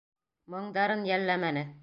[0.53, 1.67] Моңдарын йәлләмәне.